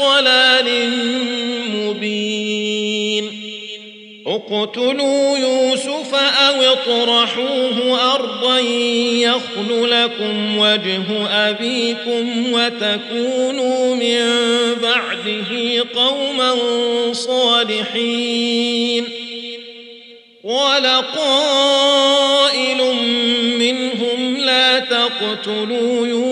[0.00, 0.90] ضلال
[1.74, 3.42] مبين.
[4.26, 14.28] اقتلوا يوسف أو اطرحوه أرضا يخل لكم وجه أبيكم وتكونوا من
[14.82, 16.54] بعده قوما
[17.12, 19.04] صالحين.
[20.44, 21.62] ولقائل
[23.58, 26.31] منهم لا تقتلوا يوسف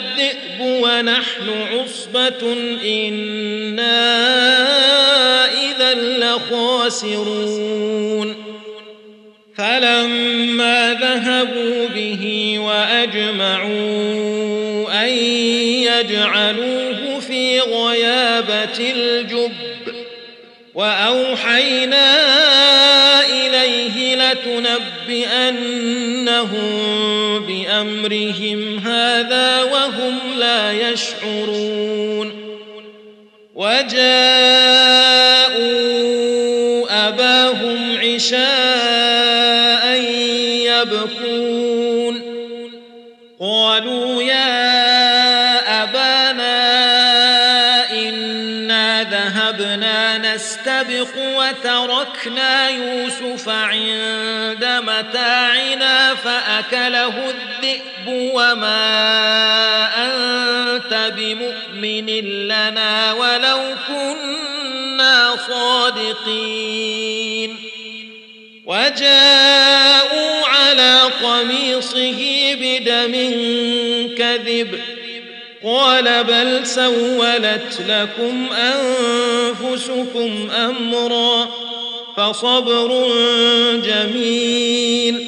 [1.01, 2.53] ونحن عصبة
[2.85, 4.01] إنا
[5.45, 5.93] إذا
[6.73, 7.55] لخاسرون.
[9.57, 13.71] فلما ذهبوا به وأجمعوا
[15.03, 15.09] أن
[15.89, 19.51] يجعلوه في غيابة الجب
[20.73, 22.15] وأوحينا
[23.25, 24.15] إليه
[25.11, 26.71] لتنبئنهم
[27.47, 32.41] بأمرهم هذا وهم لا يشعرون.
[33.55, 34.01] وجاءوا
[37.07, 38.41] أباهم عشاء
[40.65, 41.20] يبكون
[51.71, 58.89] وتركنا يوسف عند متاعنا فأكله الذئب وما
[59.97, 62.05] أنت بمؤمن
[62.47, 67.57] لنا ولو كنا صادقين.
[68.65, 73.13] وجاءوا على قميصه بدم
[74.17, 74.79] كذب
[75.63, 81.60] قال بل سولت لكم أنفسكم أمرا.
[82.17, 83.07] فصبر
[83.85, 85.27] جميل.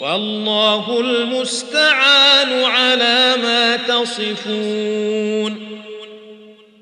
[0.00, 5.68] والله المستعان على ما تصفون.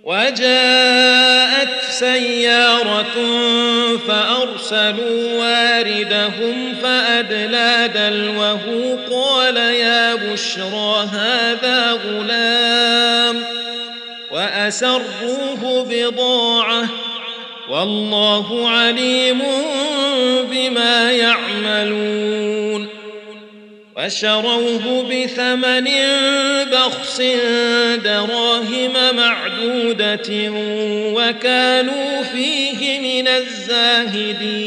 [0.04, 3.14] وجاءت سيارة
[4.08, 13.44] فأرسلوا واردهم فأدلى دلوه قال يا بشرى هذا غلام.
[14.30, 17.05] وأسروه بضاعة
[17.70, 19.42] والله عليم
[20.50, 22.88] بما يعملون.
[23.96, 25.88] وشروه بثمن
[26.72, 27.22] بخس
[28.04, 30.50] دراهم معدودة
[31.14, 34.66] وكانوا فيه من الزاهدين.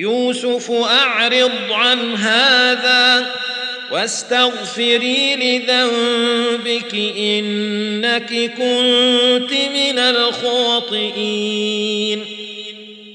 [0.00, 3.34] يوسف أعرض عن هذا
[3.92, 11.60] واستغفري لذنبك إنك كنت من الخاطئين.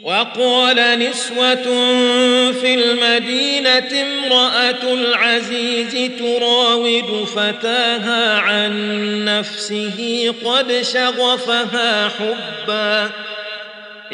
[0.04, 1.64] وقال نسوة
[2.52, 13.10] في المدينة امرأة العزيز تراود فتاها عن نفسه قد شغفها حبا.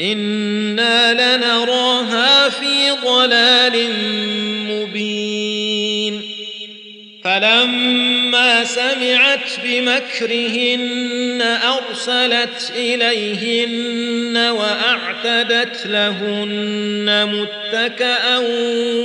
[0.01, 3.89] أنا لنراها في ضلال
[4.67, 6.30] مبين
[7.23, 18.37] فلما سمعت بمكرهن أرسلت إليهن وأعتدت لهن متكأ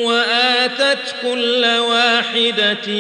[0.02, 2.92] وآتت كل واحدة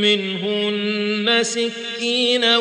[0.00, 2.58] منهن سكينا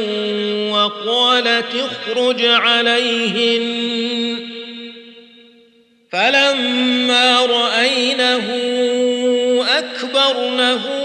[0.71, 3.65] وقالت اخرج عليهن.
[6.11, 8.45] فلما رأينه
[9.77, 11.04] أكبرنه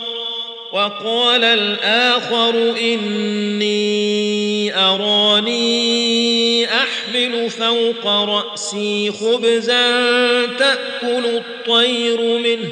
[0.71, 12.71] وقال الآخر إني أراني أحمل فوق رأسي خبزا تأكل الطير منه.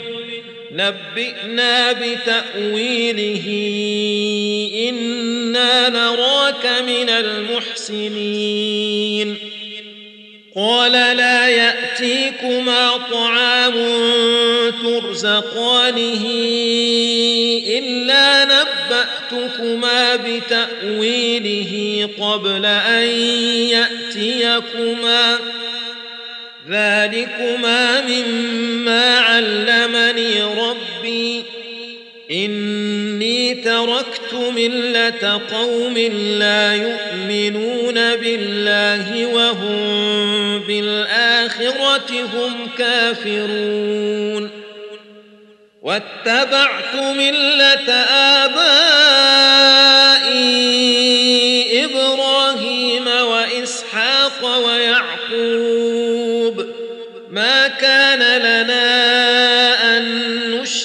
[0.72, 3.46] نبئنا بتأويله.
[4.90, 8.50] إنا نراك من المحسنين.
[10.56, 13.74] قال لا يأتيكما طعام
[14.84, 16.26] ترزقانه
[19.34, 23.08] نبأتكما بتأويله قبل أن
[23.70, 25.38] يأتيكما.
[26.70, 31.44] ذلكما مما علمني ربي.
[32.32, 35.98] إني تركت ملة قوم
[36.40, 44.50] لا يؤمنون بالله وهم بالآخرة هم كافرون.
[45.82, 49.09] واتبعت ملة آبائي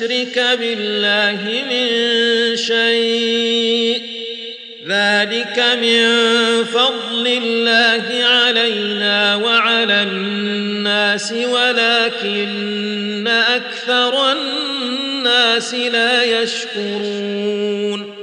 [0.04, 1.86] نشرك بالله من
[2.56, 4.02] شيء.
[4.88, 6.04] ذلك من
[6.64, 18.14] فضل الله علينا وعلى الناس ولكن أكثر الناس لا يشكرون.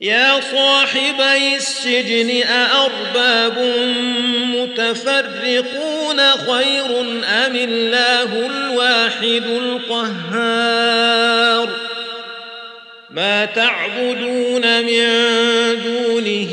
[0.00, 3.58] يا صاحبي السجن أأرباب
[4.54, 5.95] متفرقون.
[6.20, 11.06] خير أم الله الواحد القهار؟
[13.10, 15.06] ما تعبدون من
[15.84, 16.52] دونه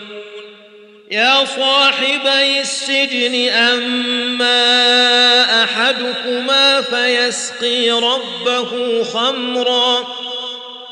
[1.11, 4.63] يا صاحبي السجن أما
[5.63, 10.07] أحدكما فيسقي ربه خمرا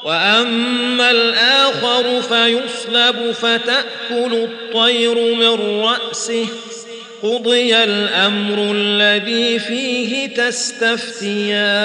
[0.04, 6.48] وأما الآخر فيصلب فتأكل الطير من رأسه.
[7.24, 11.80] قضي الأمر الذي فيه تستفتيان.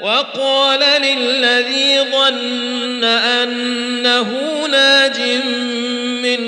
[0.00, 4.28] وقال للذي ظن أنه
[4.70, 5.20] ناج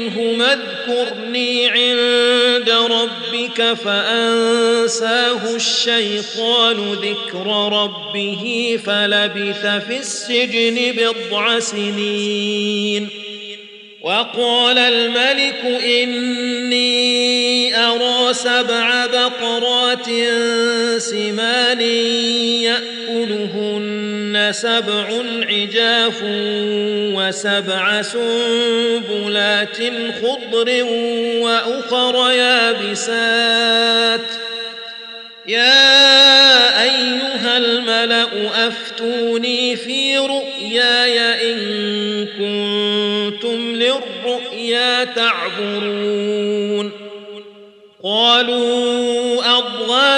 [0.02, 13.08] منهما اذكرني عند ربك فأنساه الشيطان ذكر ربه فلبث في السجن بضع سنين
[14.02, 20.06] وقال الملك إني أرى سبع بقرات
[20.98, 21.80] سمان
[22.60, 24.01] يأكلهن
[24.50, 26.22] سبع عجاف
[27.14, 29.76] وسبع سنبلات
[30.22, 30.84] خضر
[31.38, 34.20] وأخر يابسات.
[35.46, 38.28] يا أيها الملأ
[38.66, 41.58] أفتوني في رؤياي إن
[42.26, 46.92] كنتم للرؤيا تعبرون.
[48.04, 49.31] قالوا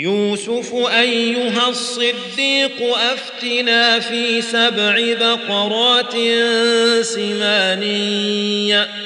[0.00, 6.12] يوسف أيها الصديق أفتنا في سبع بقرات
[7.04, 7.82] سمان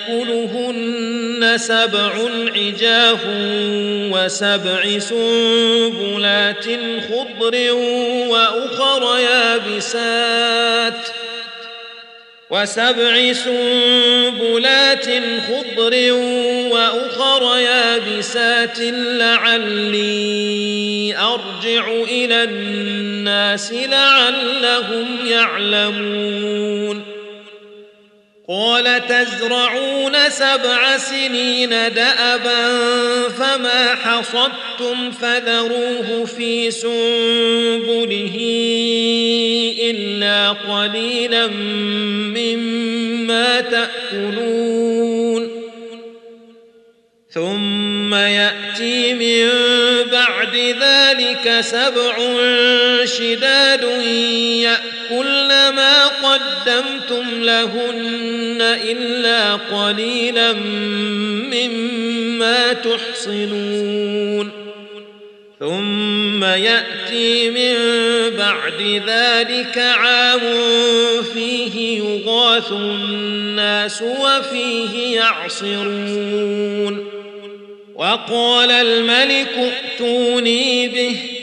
[0.07, 2.13] يأكلهن سبع
[2.57, 3.21] عجاف
[4.13, 6.65] وسبع سنبلات
[7.11, 7.73] خضر
[8.29, 11.24] وأخر يابسات ۖ
[12.55, 15.07] وسبع سنبلات
[15.49, 16.13] خضر
[16.73, 18.79] وأخر يابسات
[19.19, 20.35] لعلي
[21.17, 27.14] أرجع إلى الناس لعلهم يعلمون
[28.49, 32.69] قال تزرعون سبع سنين دأبا
[33.29, 38.37] فما حصدتم فذروه في سنبله
[39.83, 41.47] إلا قليلا
[42.37, 45.65] مما تأكلون.
[47.35, 49.49] ثم يأتي من
[50.13, 52.17] بعد ذلك سبع
[53.05, 53.83] شداد
[54.63, 55.94] يأكلن ما
[56.75, 60.53] قدمتم لهن الا قليلا
[61.53, 64.51] مما تحصنون
[65.61, 67.77] ثم ياتي من
[68.39, 70.41] بعد ذلك عام
[71.35, 77.09] فيه يغاث الناس وفيه يعصرون
[77.95, 81.34] وقال الملك ائتوني به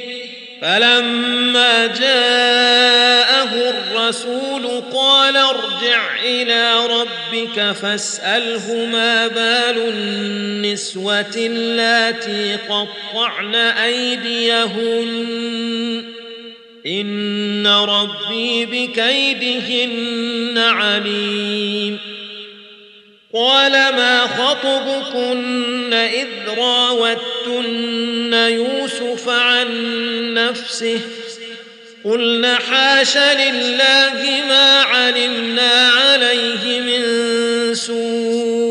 [0.62, 15.12] فلما جاءه الرسول قال ارجع إلى ربك فاسأله ما بال النسوة اللاتي قطعن أيديهن.
[16.88, 22.11] إن ربي بكيدهن عليم.
[23.34, 29.68] قال ما خطبكن إذ راوتن يوسف عن
[30.34, 31.00] نفسه
[32.04, 38.71] قلنا حاش لله ما علمنا عليه من سوء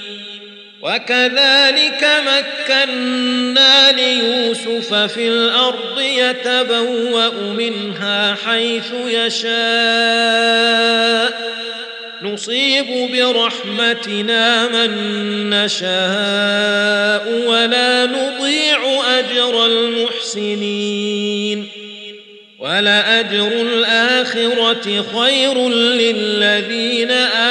[0.81, 9.51] وكذلك مكنا ليوسف في الأرض يتبوأ منها حيث يشاء.
[12.21, 14.91] نصيب برحمتنا من
[15.49, 21.01] نشاء ولا نضيع أجر المحسنين.
[22.59, 27.50] ولأجر الآخرة خير للذين آمنوا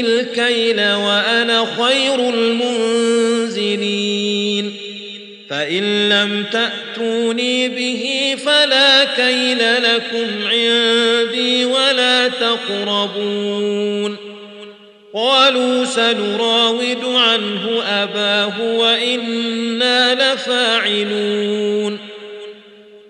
[0.00, 3.60] الكيل وأنا خير المنزلين.
[5.50, 14.16] فإن لم تأتوني به فلا كيل لكم عندي ولا تقربون.
[15.14, 22.09] قالوا سنراود عنه أباه وإنا لفاعلون.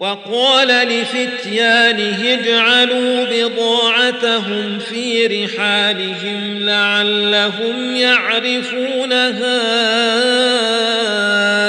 [0.01, 9.61] وقال لفتيانه اجعلوا بضاعتهم في رحالهم لعلهم يعرفونها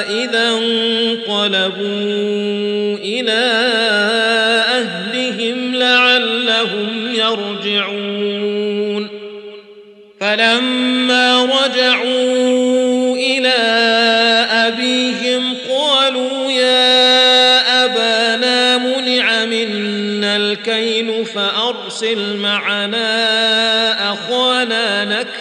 [0.09, 1.77] إذا انقلبوا
[2.97, 3.41] إلى
[4.69, 8.61] أهلهم لعلهم يرجعون.
[10.19, 12.00] فلما رجعوا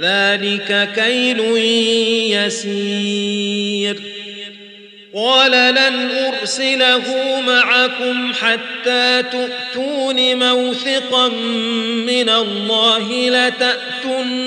[0.00, 1.40] ذلك كيل
[2.36, 3.96] يسير.
[5.14, 7.04] قال لن أرسله
[7.46, 11.28] معكم حتى تؤتون موثقا
[12.06, 14.40] من الله لتاتونني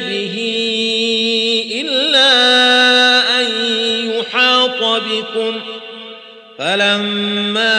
[0.00, 0.36] به
[1.80, 2.30] إلا
[3.40, 3.46] أن
[4.10, 5.60] يحاط بكم.
[6.58, 7.78] فلما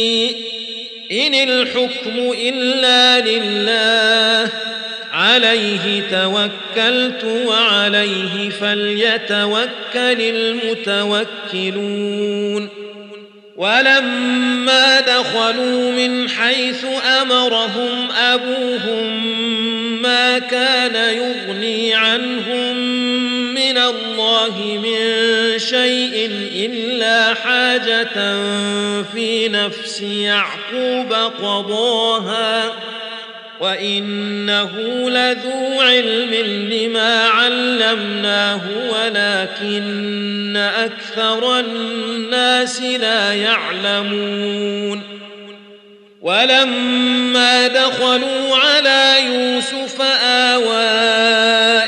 [1.43, 4.49] الحكم إلا لله.
[5.13, 10.21] عليه توكلت وعليه فليتوكل
[11.55, 12.69] المتوكلون.
[13.55, 16.85] ولما دخلوا من حيث
[17.21, 19.31] أمرهم أبوهم
[20.01, 22.70] ما كان يغني عنهم
[23.71, 28.35] من الله من شيء إلا حاجة
[29.13, 32.73] في نفس يعقوب قضاها
[33.59, 34.71] وإنه
[35.09, 36.33] لذو علم
[36.71, 45.01] لما علمناه ولكن أكثر الناس لا يعلمون
[46.21, 51.80] ولما دخلوا على يوسف اخاه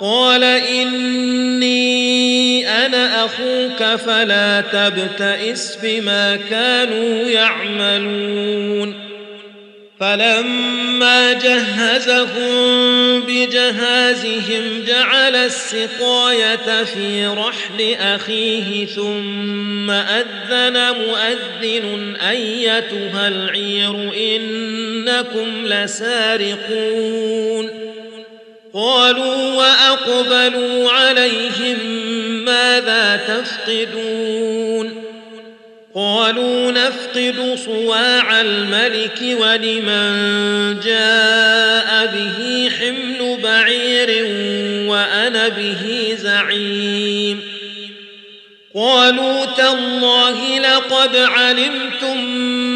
[0.00, 1.86] قال إني
[2.68, 9.06] أنا أخوك فلا تبتئس بما كانوا يعملون.
[10.00, 27.75] فلما جهزهم بجهازهم جعل السقاية في رحل أخيه ثم أذن مؤذن أيتها العير إنكم لسارقون.
[28.76, 31.78] قالوا وأقبلوا عليهم
[32.44, 35.02] ماذا تفقدون
[35.94, 44.24] قالوا نفقد صواع الملك ولمن جاء به حمل بعير
[44.90, 47.40] وأنا به زعيم
[48.74, 52.75] قالوا تالله لقد علمتم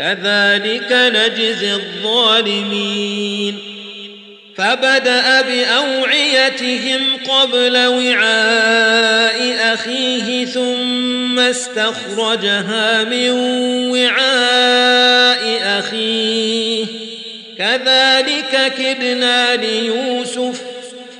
[0.00, 3.58] كذلك نجزي الظالمين.
[4.56, 13.30] فبدأ بأوعيتهم قبل وعاء أخيه ثم استخرجها من
[13.90, 16.86] وعاء أخيه.
[17.58, 20.69] كذلك كدنا ليوسف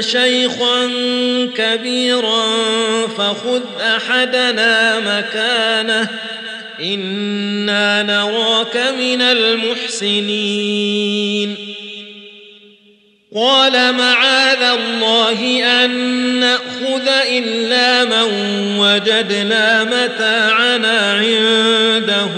[0.00, 0.90] شيخا
[1.56, 2.46] كبيرا
[3.18, 6.08] فخذ أحدنا مكانه
[6.82, 10.56] إنا نراك من المحسنين.
[13.34, 15.90] قال معاذ الله أن
[16.40, 18.28] نأخذ إلا من
[18.78, 22.30] وجدنا متاعنا عنده.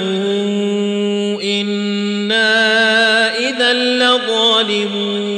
[1.42, 5.37] إنا إذا لظالمون.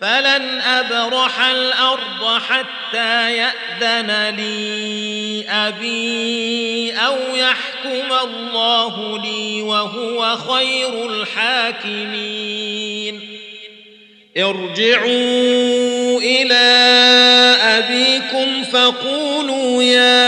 [0.00, 12.58] فلن أبرح الأرض حتى يأذن لي أبي أو يحكم الله لي وهو خير الحاكمين.
[14.36, 16.54] ارجعوا إلى
[17.62, 20.27] أبيكم فقولوا يا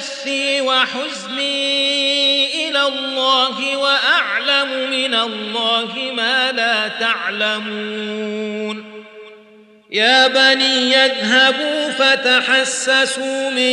[0.00, 8.84] بثي وحزني إلى الله وأعلم من الله ما لا تعلمون.
[9.90, 13.72] يا بني يذهبوا فتحسسوا من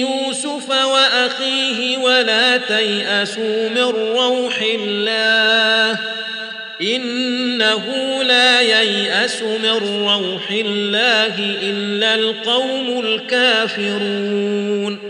[0.00, 5.98] يوسف وأخيه ولا تيأسوا من روح الله.
[6.82, 7.84] إنه
[8.22, 15.09] لا ييأس من روح الله إلا القوم الكافرون.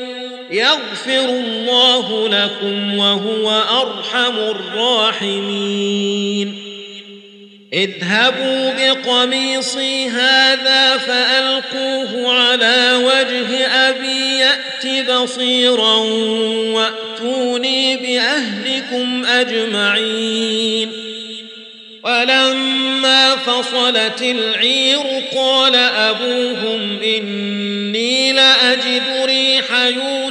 [0.51, 5.81] يغفر الله لكم وهو أرحم الراحمين.
[7.73, 15.95] اذهبوا بقميصي هذا فألقوه على وجه أبي يأت بصيرا
[16.73, 20.91] وأتوني بأهلكم أجمعين.
[22.03, 24.99] ولما فصلت العير
[25.35, 30.30] قال أبوهم إني لأجد ريح يوسف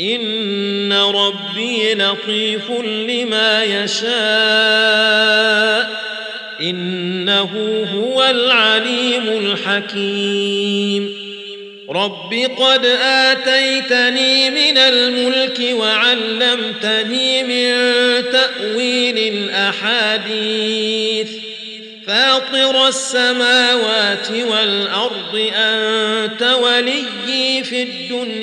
[0.00, 2.70] ان ربي لطيف
[3.08, 4.14] لما يشاء
[6.60, 11.24] انه هو العليم الحكيم
[11.90, 17.74] رب قد آتيتني من الملك وعلمتني من
[18.32, 21.28] تأويل الأحاديث
[22.06, 27.23] فاطر السماوات والأرض أنت وليي في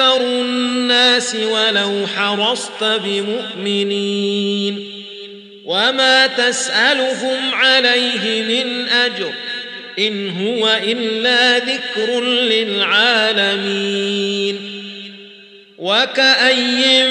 [0.00, 4.26] الناس ولو حرصت بمؤمنين
[5.64, 9.32] وما تسألهم عليه من أجر
[9.98, 12.20] إن هو إلا ذكر
[12.50, 13.76] للعالمين
[15.78, 17.06] وكأي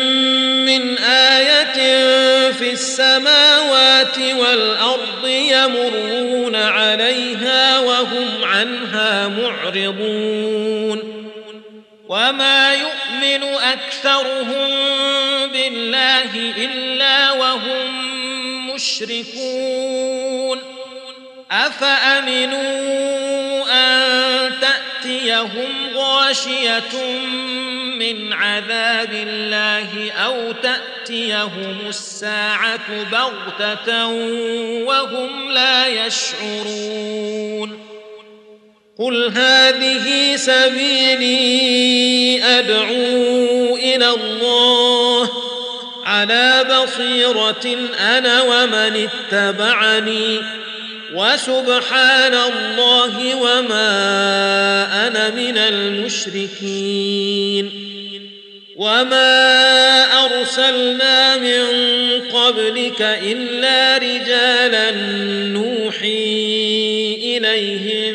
[0.65, 2.01] من آية
[2.51, 11.15] في السماوات والأرض يمرون عليها وهم عنها معرضون
[12.09, 14.69] وما يؤمن أكثرهم
[15.51, 18.05] بالله إلا وهم
[18.73, 20.59] مشركون
[21.51, 22.85] أفأمنوا
[23.71, 26.95] أن تأتيهم غاشية
[27.99, 34.07] من عذاب الله أو تأتيهم الساعة بغتة
[34.85, 37.84] وهم لا يشعرون
[38.99, 41.35] قل هذه سبيلي
[42.43, 45.29] أدعو إلى الله
[46.05, 50.39] على بصيرة أنا ومن اتبعني
[51.13, 53.87] وسبحان الله وما
[55.07, 57.15] أنا من المشركين
[58.75, 61.65] وما أرسلنا من
[62.33, 64.91] قبلك إلا رجالا
[65.51, 66.55] نوحي
[67.23, 68.14] إليهم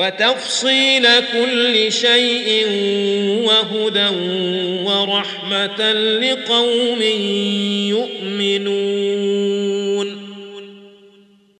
[0.00, 2.66] وتفصيل كل شيء
[3.44, 4.08] وهدى
[4.84, 7.02] ورحمة لقوم
[7.92, 9.79] يؤمنون.